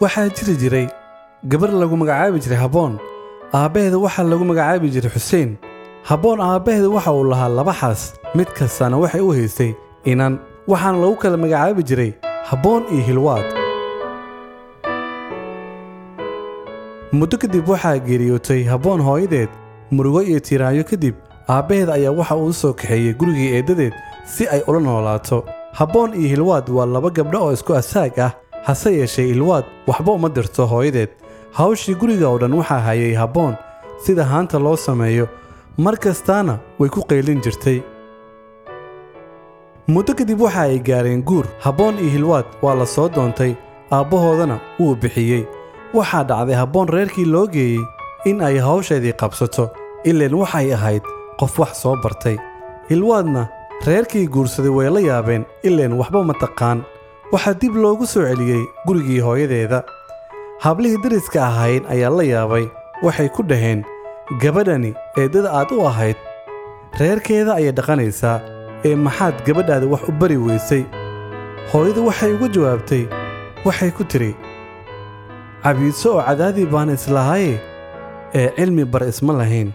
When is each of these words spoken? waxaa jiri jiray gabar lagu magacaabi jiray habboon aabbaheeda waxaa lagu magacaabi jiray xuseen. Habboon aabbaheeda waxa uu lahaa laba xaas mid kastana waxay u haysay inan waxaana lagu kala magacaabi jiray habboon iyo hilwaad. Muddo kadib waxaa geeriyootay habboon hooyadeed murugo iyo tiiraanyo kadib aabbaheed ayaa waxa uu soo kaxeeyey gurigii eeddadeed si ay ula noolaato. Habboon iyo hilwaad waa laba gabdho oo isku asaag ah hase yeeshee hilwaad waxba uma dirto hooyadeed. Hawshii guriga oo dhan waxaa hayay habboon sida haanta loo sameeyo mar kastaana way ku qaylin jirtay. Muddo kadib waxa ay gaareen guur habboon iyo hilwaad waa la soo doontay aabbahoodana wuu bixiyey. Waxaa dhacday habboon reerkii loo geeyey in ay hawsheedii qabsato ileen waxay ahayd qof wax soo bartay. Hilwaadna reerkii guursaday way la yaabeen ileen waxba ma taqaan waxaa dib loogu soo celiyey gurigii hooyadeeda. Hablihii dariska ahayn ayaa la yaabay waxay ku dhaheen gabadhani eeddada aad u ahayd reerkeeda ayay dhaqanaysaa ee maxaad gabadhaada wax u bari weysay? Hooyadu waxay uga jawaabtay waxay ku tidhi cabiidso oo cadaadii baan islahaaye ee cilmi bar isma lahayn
waxaa 0.00 0.28
jiri 0.36 0.54
jiray 0.62 0.86
gabar 1.50 1.70
lagu 1.80 1.96
magacaabi 2.02 2.38
jiray 2.44 2.58
habboon 2.64 2.92
aabbaheeda 3.60 3.98
waxaa 4.04 4.26
lagu 4.32 4.44
magacaabi 4.50 4.88
jiray 4.94 5.10
xuseen. 5.16 5.50
Habboon 6.08 6.40
aabbaheeda 6.40 6.88
waxa 6.96 7.12
uu 7.12 7.24
lahaa 7.32 7.48
laba 7.58 7.72
xaas 7.80 8.02
mid 8.34 8.48
kastana 8.58 8.96
waxay 9.02 9.20
u 9.20 9.30
haysay 9.38 9.70
inan 10.04 10.38
waxaana 10.68 10.98
lagu 11.02 11.16
kala 11.22 11.36
magacaabi 11.44 11.82
jiray 11.88 12.10
habboon 12.50 12.82
iyo 12.92 13.02
hilwaad. 13.08 13.46
Muddo 17.18 17.36
kadib 17.42 17.68
waxaa 17.68 17.98
geeriyootay 18.06 18.62
habboon 18.72 19.00
hooyadeed 19.08 19.48
murugo 19.90 20.22
iyo 20.22 20.40
tiiraanyo 20.40 20.84
kadib 20.84 21.14
aabbaheed 21.48 21.90
ayaa 21.96 22.10
waxa 22.20 22.36
uu 22.36 22.52
soo 22.52 22.72
kaxeeyey 22.72 23.14
gurigii 23.14 23.50
eeddadeed 23.56 23.94
si 24.24 24.48
ay 24.48 24.60
ula 24.68 24.80
noolaato. 24.80 25.44
Habboon 25.78 26.14
iyo 26.14 26.28
hilwaad 26.28 26.68
waa 26.70 26.86
laba 26.86 27.10
gabdho 27.10 27.38
oo 27.44 27.52
isku 27.52 27.74
asaag 27.74 28.18
ah 28.26 28.32
hase 28.66 28.90
yeeshee 28.98 29.26
hilwaad 29.32 29.64
waxba 29.86 30.12
uma 30.12 30.28
dirto 30.28 30.66
hooyadeed. 30.66 31.10
Hawshii 31.58 31.94
guriga 32.00 32.28
oo 32.28 32.38
dhan 32.38 32.52
waxaa 32.60 32.80
hayay 32.86 33.14
habboon 33.14 33.54
sida 34.04 34.24
haanta 34.24 34.58
loo 34.58 34.76
sameeyo 34.76 35.26
mar 35.78 35.96
kastaana 36.04 36.58
way 36.78 36.88
ku 36.90 37.00
qaylin 37.10 37.40
jirtay. 37.44 37.78
Muddo 39.88 40.14
kadib 40.18 40.40
waxa 40.40 40.62
ay 40.62 40.78
gaareen 40.88 41.22
guur 41.28 41.46
habboon 41.64 41.98
iyo 41.98 42.10
hilwaad 42.14 42.46
waa 42.62 42.74
la 42.74 42.86
soo 42.86 43.08
doontay 43.08 43.52
aabbahoodana 43.90 44.56
wuu 44.80 44.94
bixiyey. 44.96 45.44
Waxaa 45.94 46.24
dhacday 46.24 46.56
habboon 46.56 46.88
reerkii 46.88 47.24
loo 47.24 47.46
geeyey 47.46 47.80
in 48.24 48.40
ay 48.42 48.58
hawsheedii 48.58 49.12
qabsato 49.20 49.70
ileen 50.04 50.34
waxay 50.34 50.72
ahayd 50.74 51.02
qof 51.38 51.58
wax 51.58 51.82
soo 51.82 51.96
bartay. 52.02 52.36
Hilwaadna 52.90 53.48
reerkii 53.86 54.26
guursaday 54.28 54.70
way 54.76 54.90
la 54.90 55.00
yaabeen 55.00 55.44
ileen 55.62 55.92
waxba 56.00 56.24
ma 56.24 56.34
taqaan 56.40 56.82
waxaa 57.34 57.54
dib 57.60 57.74
loogu 57.84 58.06
soo 58.12 58.24
celiyey 58.30 58.62
gurigii 58.86 59.20
hooyadeeda. 59.26 59.80
Hablihii 60.64 61.02
dariska 61.04 61.40
ahayn 61.50 61.82
ayaa 61.94 62.10
la 62.18 62.24
yaabay 62.32 62.64
waxay 63.06 63.28
ku 63.36 63.42
dhaheen 63.50 63.80
gabadhani 64.42 64.90
eeddada 65.22 65.50
aad 65.58 65.70
u 65.76 65.80
ahayd 65.90 66.16
reerkeeda 67.00 67.52
ayay 67.58 67.72
dhaqanaysaa 67.78 68.36
ee 68.88 68.94
maxaad 69.06 69.36
gabadhaada 69.46 69.86
wax 69.92 70.02
u 70.10 70.12
bari 70.20 70.36
weysay? 70.46 70.82
Hooyadu 71.72 72.06
waxay 72.08 72.32
uga 72.36 72.48
jawaabtay 72.56 73.02
waxay 73.66 73.90
ku 73.98 74.04
tidhi 74.12 74.32
cabiidso 75.64 76.08
oo 76.16 76.22
cadaadii 76.28 76.66
baan 76.74 76.90
islahaaye 76.96 77.52
ee 78.40 78.48
cilmi 78.56 78.84
bar 78.92 79.02
isma 79.12 79.32
lahayn 79.40 79.68